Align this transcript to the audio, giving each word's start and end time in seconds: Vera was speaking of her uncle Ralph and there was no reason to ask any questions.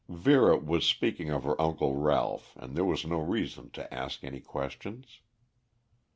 Vera 0.09 0.57
was 0.57 0.83
speaking 0.83 1.29
of 1.29 1.43
her 1.43 1.61
uncle 1.61 1.93
Ralph 1.93 2.53
and 2.57 2.75
there 2.75 2.83
was 2.83 3.05
no 3.05 3.19
reason 3.19 3.69
to 3.73 3.93
ask 3.93 4.23
any 4.23 4.39
questions. 4.39 5.19